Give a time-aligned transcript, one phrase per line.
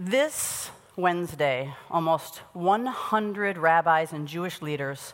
[0.00, 5.12] This Wednesday, almost 100 rabbis and Jewish leaders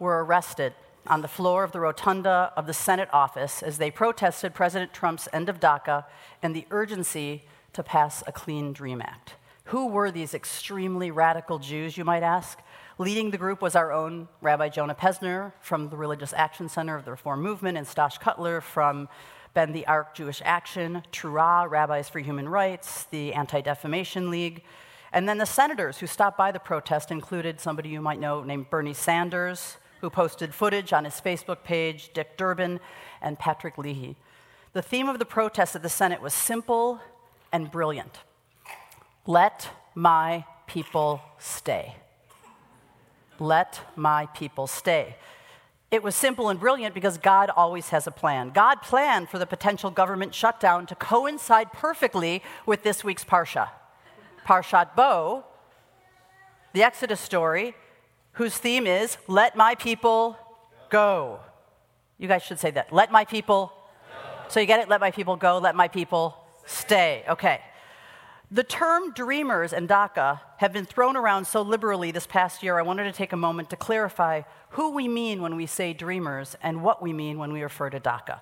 [0.00, 0.74] were arrested
[1.06, 5.28] on the floor of the rotunda of the Senate office as they protested President Trump's
[5.32, 6.04] end of DACA
[6.42, 7.44] and the urgency
[7.74, 9.34] to pass a Clean Dream Act.
[9.66, 12.58] Who were these extremely radical Jews, you might ask?
[12.98, 17.04] Leading the group was our own Rabbi Jonah Pesner from the Religious Action Center of
[17.04, 19.08] the Reform Movement, and Stosh Cotler from
[19.56, 24.62] Bend the Arc Jewish Action, T'ruah, Rabbis for Human Rights, the Anti Defamation League.
[25.14, 28.68] And then the senators who stopped by the protest included somebody you might know named
[28.68, 32.80] Bernie Sanders, who posted footage on his Facebook page, Dick Durbin,
[33.22, 34.16] and Patrick Leahy.
[34.74, 37.00] The theme of the protest at the Senate was simple
[37.50, 38.18] and brilliant
[39.26, 41.96] Let my people stay.
[43.38, 45.16] Let my people stay.
[45.90, 48.50] It was simple and brilliant because God always has a plan.
[48.50, 53.68] God planned for the potential government shutdown to coincide perfectly with this week's Parsha.
[54.44, 55.44] Parshat Bo,
[56.72, 57.74] the Exodus story,
[58.32, 60.36] whose theme is, Let my people
[60.90, 61.40] go.
[62.18, 62.92] You guys should say that.
[62.92, 63.72] Let my people.
[64.10, 64.48] Go.
[64.48, 64.88] So you get it?
[64.88, 67.24] Let my people go, let my people stay.
[67.28, 67.60] Okay.
[68.50, 72.82] The term dreamers and DACA have been thrown around so liberally this past year, I
[72.82, 76.84] wanted to take a moment to clarify who we mean when we say dreamers and
[76.84, 78.40] what we mean when we refer to DACA.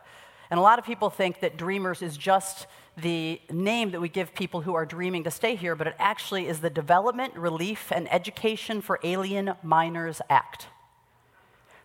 [0.50, 2.66] And a lot of people think that dreamers is just
[2.98, 6.48] the name that we give people who are dreaming to stay here, but it actually
[6.48, 10.66] is the Development, Relief, and Education for Alien Minors Act.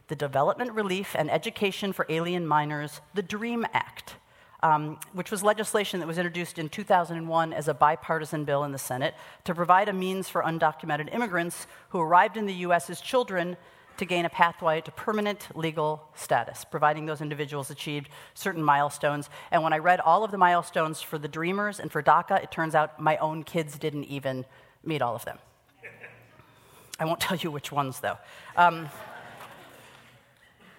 [0.09, 4.16] The Development, Relief, and Education for Alien Minors, the DREAM Act
[4.62, 8.78] um, which was legislation that was introduced in 2001 as a bipartisan bill in the
[8.78, 12.90] Senate to provide a means for undocumented immigrants who arrived in the U.S.
[12.90, 13.58] as children
[13.98, 19.30] to gain a pathway to permanent legal status, providing those individuals achieved certain milestones.
[19.52, 22.50] And when I read all of the milestones for the Dreamers and for DACA, it
[22.50, 24.46] turns out my own kids didn't even
[24.86, 25.38] meet all of them.
[27.00, 28.18] I won't tell you which ones, though.
[28.56, 28.90] Um,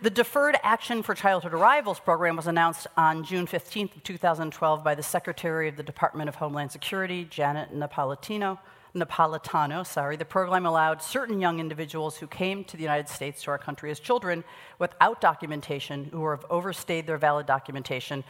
[0.02, 5.02] the Deferred Action for Childhood Arrivals program was announced on June 15, 2012, by the
[5.02, 8.58] Secretary of the Department of Homeland Security, Janet Napolitano.
[8.94, 10.16] Napolitano, sorry.
[10.16, 13.90] The program allowed certain young individuals who came to the United States to our country
[13.90, 14.42] as children
[14.78, 18.24] without documentation, who have overstayed their valid documentation,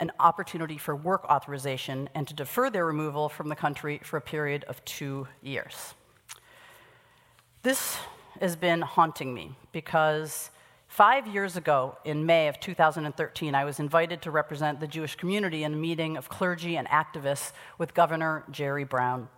[0.00, 4.20] an opportunity for work authorization and to defer their removal from the country for a
[4.20, 5.94] period of two years.
[7.62, 7.96] This
[8.40, 10.50] has been haunting me because
[10.92, 15.64] Five years ago, in May of 2013, I was invited to represent the Jewish community
[15.64, 19.30] in a meeting of clergy and activists with Governor Jerry Brown.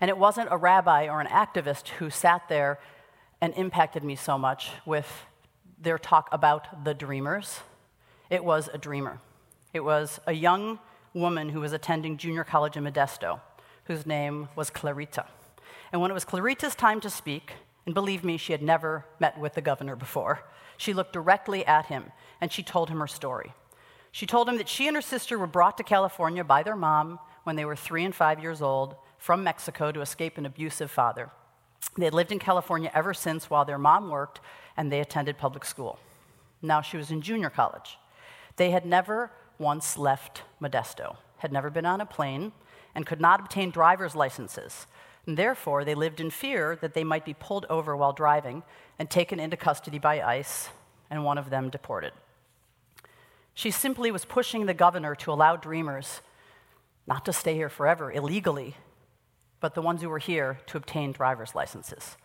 [0.00, 2.80] And it wasn't a rabbi or an activist who sat there
[3.40, 5.06] and impacted me so much with
[5.80, 7.60] their talk about the dreamers.
[8.28, 9.20] It was a dreamer.
[9.72, 10.80] It was a young
[11.14, 13.38] woman who was attending junior college in Modesto,
[13.84, 15.26] whose name was Clarita.
[15.92, 17.52] And when it was Clarita's time to speak,
[17.86, 20.40] and believe me, she had never met with the governor before.
[20.76, 23.52] She looked directly at him and she told him her story.
[24.12, 27.18] She told him that she and her sister were brought to California by their mom
[27.44, 31.30] when they were three and five years old from Mexico to escape an abusive father.
[31.96, 34.40] They had lived in California ever since while their mom worked
[34.76, 35.98] and they attended public school.
[36.62, 37.98] Now she was in junior college.
[38.56, 42.52] They had never once left Modesto, had never been on a plane,
[42.94, 44.86] and could not obtain driver's licenses.
[45.30, 48.64] And therefore, they lived in fear that they might be pulled over while driving
[48.98, 50.70] and taken into custody by ICE,
[51.08, 52.12] and one of them deported.
[53.54, 56.20] She simply was pushing the governor to allow dreamers
[57.06, 58.74] not to stay here forever illegally,
[59.60, 62.16] but the ones who were here to obtain driver's licenses.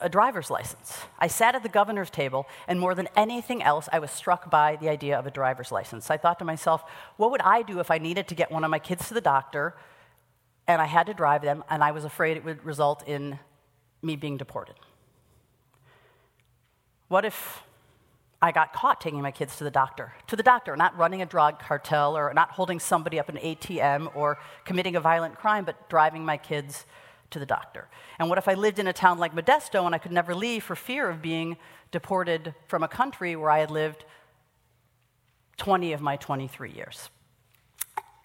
[0.00, 1.00] A driver's license.
[1.18, 4.76] I sat at the governor's table, and more than anything else, I was struck by
[4.76, 6.08] the idea of a driver's license.
[6.08, 6.84] I thought to myself,
[7.16, 9.20] what would I do if I needed to get one of my kids to the
[9.20, 9.74] doctor
[10.68, 13.38] and I had to drive them, and I was afraid it would result in
[14.02, 14.74] me being deported.
[17.08, 17.62] What if
[18.42, 20.12] I got caught taking my kids to the doctor?
[20.26, 24.14] To the doctor, not running a drug cartel or not holding somebody up an ATM
[24.14, 26.84] or committing a violent crime, but driving my kids
[27.30, 27.88] to the doctor.
[28.18, 30.64] And what if I lived in a town like Modesto and I could never leave
[30.64, 31.56] for fear of being
[31.90, 34.04] deported from a country where I had lived
[35.56, 37.08] 20 of my 23 years?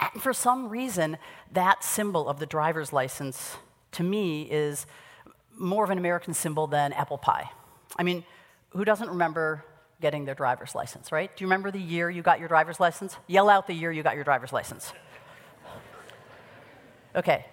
[0.01, 1.18] And for some reason,
[1.51, 3.57] that symbol of the driver's license
[3.94, 4.86] to me is
[5.57, 7.51] more of an American symbol than apple pie.
[7.98, 8.24] I mean,
[8.69, 9.63] who doesn't remember
[10.01, 11.36] getting their driver's license, right?
[11.36, 13.18] Do you remember the year you got your driver's license?
[13.27, 14.92] Yell out the year you got your driver's license.
[17.15, 17.45] Okay.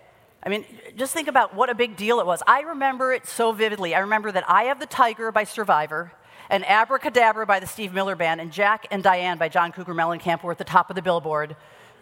[0.43, 0.65] I mean,
[0.97, 2.43] just think about what a big deal it was.
[2.47, 3.95] I remember it so vividly.
[3.95, 6.13] I remember that Eye of the Tiger by Survivor
[6.49, 10.43] and Abracadabra by the Steve Miller Band and Jack and Diane by John Cougar Mellencamp
[10.43, 11.57] were at the top of the billboard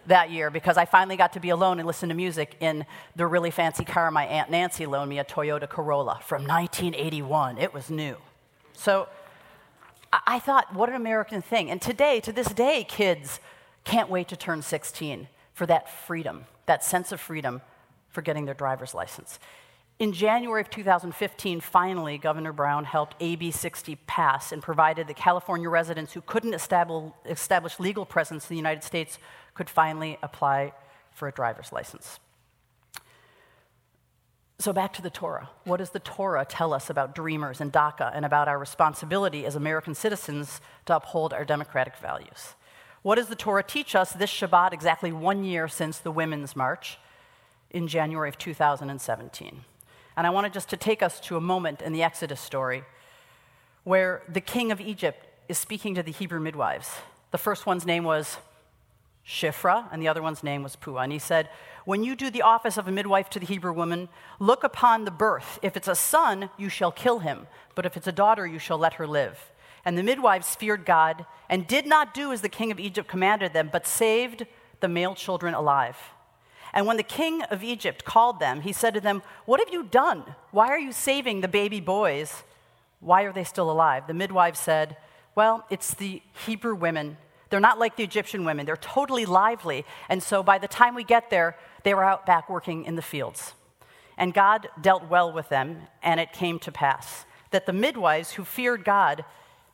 [0.07, 3.27] that year because I finally got to be alone and listen to music in the
[3.27, 7.59] really fancy car my Aunt Nancy loaned me, a Toyota Corolla from 1981.
[7.59, 8.17] It was new.
[8.73, 9.09] So
[10.13, 11.71] I thought, what an American thing.
[11.71, 13.41] And today, to this day, kids
[13.85, 17.61] can't wait to turn 16 for that freedom, that sense of freedom
[18.11, 19.39] for getting their driver's license.
[19.99, 25.71] In January of 2015, finally, Governor Brown helped AB 60 pass and provided that California
[25.71, 29.19] residents who couldn't establish legal presence in the United States
[29.55, 30.75] could finally apply
[31.13, 32.19] for a driver's license.
[34.59, 35.49] So, back to the Torah.
[35.65, 39.57] What does the Torah tell us about dreamers and DACA and about our responsibility as
[39.57, 42.55] American citizens to uphold our democratic values?
[43.01, 46.99] What does the Torah teach us this Shabbat, exactly one year since the Women's March
[47.71, 49.65] in January of 2017?
[50.17, 52.85] And I wanted just to take us to a moment in the Exodus story
[53.85, 56.91] where the king of Egypt is speaking to the Hebrew midwives.
[57.31, 58.39] The first one's name was
[59.27, 61.05] Shifra, and the other one's name was Pua.
[61.05, 61.49] And he said,
[61.85, 64.09] When you do the office of a midwife to the Hebrew woman,
[64.39, 65.59] look upon the birth.
[65.63, 68.79] If it's a son, you shall kill him, but if it's a daughter, you shall
[68.79, 69.53] let her live.
[69.85, 73.53] And the midwives feared God and did not do as the king of Egypt commanded
[73.53, 74.47] them, but saved
[74.81, 75.97] the male children alive.
[76.77, 79.83] And when the king of Egypt called them, he said to them, What have you
[79.83, 80.23] done?
[80.51, 82.45] Why are you saving the baby boys?
[83.01, 84.07] Why are they still alive?
[84.07, 84.99] The midwife said,
[85.35, 87.17] Well, it's the Hebrew women.
[87.49, 88.67] They're not like the Egyptian women.
[88.67, 89.87] They're totally lively.
[90.11, 93.01] And so by the time we get there, they were out back working in the
[93.01, 93.55] fields.
[94.19, 98.45] And God dealt well with them, and it came to pass that the midwives who
[98.45, 99.25] feared God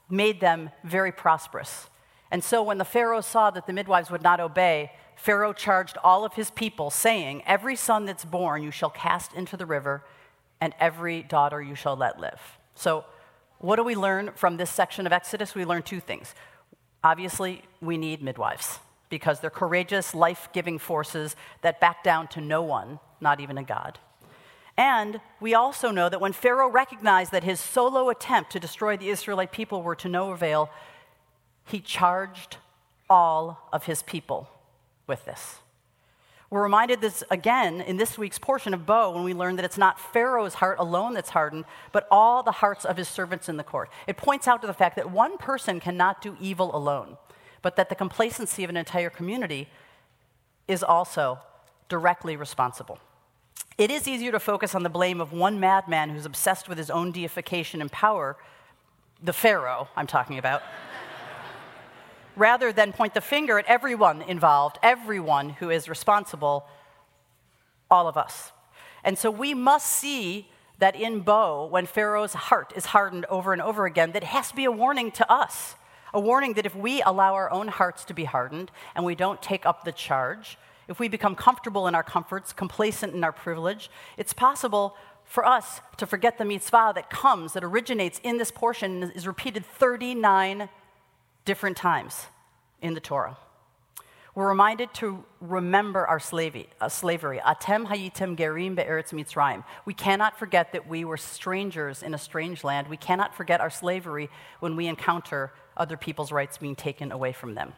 [0.09, 1.89] made them very prosperous.
[2.31, 6.25] And so when the Pharaoh saw that the midwives would not obey, Pharaoh charged all
[6.25, 10.05] of his people, saying, Every son that's born you shall cast into the river,
[10.61, 12.41] and every daughter you shall let live.
[12.75, 13.05] So,
[13.59, 15.55] what do we learn from this section of Exodus?
[15.55, 16.35] We learn two things.
[17.05, 22.63] Obviously, we need midwives because they're courageous, life giving forces that back down to no
[22.63, 23.99] one, not even a God.
[24.77, 29.11] And we also know that when Pharaoh recognized that his solo attempt to destroy the
[29.11, 30.71] Israelite people were to no avail,
[31.65, 32.57] he charged
[33.11, 34.49] all of his people
[35.13, 35.59] with this.
[36.49, 39.77] We're reminded this again in this week's portion of Bo when we learn that it's
[39.77, 43.63] not Pharaoh's heart alone that's hardened, but all the hearts of his servants in the
[43.63, 43.91] court.
[44.07, 47.19] It points out to the fact that one person cannot do evil alone,
[47.61, 49.69] but that the complacency of an entire community
[50.67, 51.41] is also
[51.91, 52.99] directly responsible.
[53.77, 56.89] It is easier to focus on the blame of one madman who's obsessed with his
[56.89, 58.39] own deification and power,
[59.23, 60.63] the Pharaoh I'm talking about
[62.37, 66.67] rather than point the finger at everyone involved, everyone who is responsible,
[67.91, 68.53] all of us.
[69.05, 70.49] And so we must see
[70.79, 74.57] that in Bo, when Pharaoh's heart is hardened over and over again, that has to
[74.57, 75.77] be a warning to us.
[76.15, 79.41] A warning that if we allow our own hearts to be hardened and we don't
[79.41, 80.59] take up the charge,
[80.89, 85.81] if we become comfortable in our comforts, complacent in our privilege, it's possible for us
[85.97, 90.69] to forget the mitzvah that comes, that originates in this portion, and is repeated 39
[91.45, 92.27] different times
[92.81, 93.37] in the Torah.
[94.35, 96.69] We're reminded to remember our slavery.
[96.81, 96.89] Uh.
[96.89, 99.63] Atem hayitem gerim be'eretz Mitzrayim.
[99.85, 102.89] We cannot forget that we were strangers in a strange land.
[102.89, 104.31] We cannot forget our slavery
[104.61, 107.75] when we encounter other people's rights being taken away from them.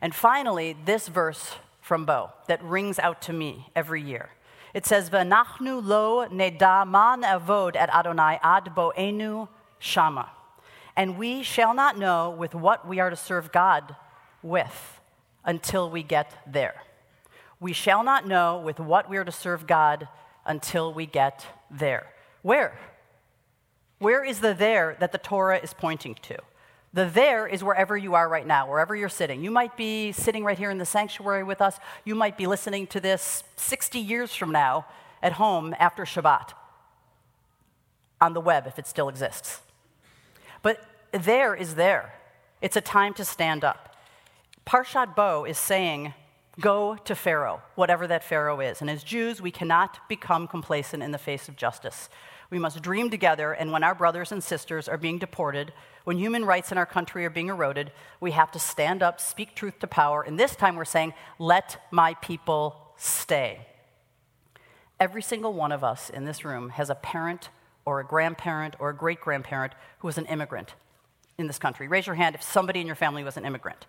[0.00, 4.30] And finally, this verse from Bo that rings out to me every year.
[4.74, 10.30] It says, "V'nachnu lo neda man avod at Adonai ad boenu shama."
[10.96, 13.96] And we shall not know with what we are to serve God
[14.42, 15.00] with
[15.44, 16.74] until we get there.
[17.58, 20.08] We shall not know with what we are to serve God
[20.46, 22.06] until we get there.
[22.42, 22.78] Where?
[23.98, 26.38] Where is the there that the Torah is pointing to?
[26.92, 29.44] The there is wherever you are right now, wherever you're sitting.
[29.44, 31.78] You might be sitting right here in the sanctuary with us.
[32.04, 34.86] You might be listening to this 60 years from now
[35.22, 36.52] at home after Shabbat
[38.20, 39.60] on the web if it still exists.
[40.62, 42.14] But there is there.
[42.60, 43.96] It's a time to stand up.
[44.66, 46.14] Parshat Bo is saying,
[46.60, 48.80] Go to Pharaoh, whatever that Pharaoh is.
[48.80, 52.10] And as Jews, we cannot become complacent in the face of justice.
[52.50, 55.72] We must dream together, and when our brothers and sisters are being deported,
[56.04, 59.54] when human rights in our country are being eroded, we have to stand up, speak
[59.54, 63.66] truth to power, and this time we're saying, Let my people stay.
[64.98, 67.48] Every single one of us in this room has a parent
[67.84, 70.74] or a grandparent or a great grandparent who was an immigrant
[71.38, 71.88] in this country?
[71.88, 73.86] Raise your hand if somebody in your family was an immigrant.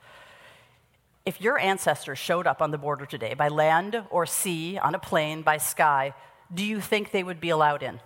[1.26, 5.00] If your ancestors showed up on the border today by land or sea, on a
[5.00, 6.14] plane, by sky,
[6.54, 8.00] do you think they would be allowed in?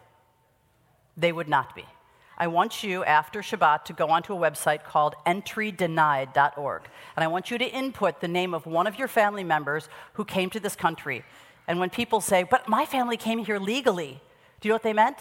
[1.16, 1.86] They would not be.
[2.38, 6.82] I want you, after Shabbat, to go onto a website called entrydenied.org.
[7.16, 10.26] And I want you to input the name of one of your family members who
[10.26, 11.24] came to this country.
[11.68, 14.22] And when people say, but my family came here legally,
[14.60, 15.18] do you know what they meant?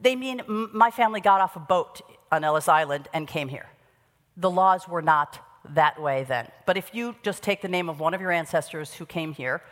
[0.00, 3.66] They mean my family got off a boat on Ellis Island and came here.
[4.36, 5.40] The laws were not
[5.74, 6.48] that way then.
[6.66, 9.62] But if you just take the name of one of your ancestors who came here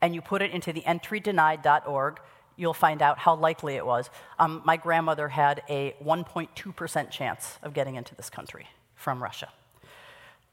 [0.00, 2.20] and you put it into the entrydenied.org,
[2.56, 4.10] you'll find out how likely it was.
[4.38, 9.48] Um, my grandmother had a 1.2% chance of getting into this country from Russia.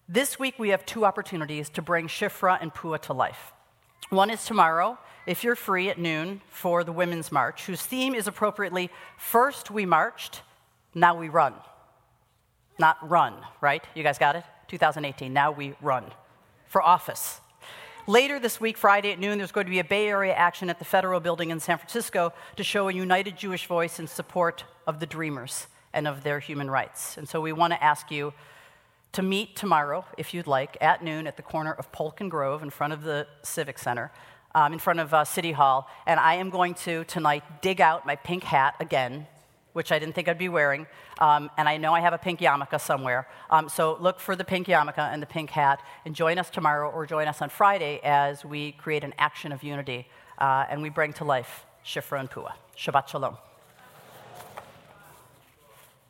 [0.09, 3.53] This week, we have two opportunities to bring Shifra and Pua to life.
[4.09, 8.27] One is tomorrow, if you're free at noon, for the Women's March, whose theme is
[8.27, 10.41] appropriately First We Marched,
[10.95, 11.53] Now We Run.
[12.79, 13.83] Not run, right?
[13.95, 14.43] You guys got it?
[14.67, 16.05] 2018, Now We Run.
[16.67, 17.41] For office.
[18.07, 20.79] Later this week, Friday at noon, there's going to be a Bay Area action at
[20.79, 24.99] the Federal Building in San Francisco to show a united Jewish voice in support of
[24.99, 27.17] the Dreamers and of their human rights.
[27.17, 28.33] And so we want to ask you
[29.11, 32.63] to meet tomorrow, if you'd like, at noon at the corner of Polk and Grove
[32.63, 34.11] in front of the Civic Center,
[34.55, 35.89] um, in front of uh, City Hall.
[36.05, 39.27] And I am going to tonight dig out my pink hat again
[39.73, 40.87] which I didn't think I'd be wearing.
[41.19, 43.27] Um, and I know I have a pink yarmulke somewhere.
[43.49, 46.89] Um, so look for the pink yarmulke and the pink hat, and join us tomorrow
[46.89, 50.89] or join us on Friday as we create an action of unity uh, and we
[50.89, 52.53] bring to life Shifra and Pua.
[52.77, 53.50] Shabbat Shalom.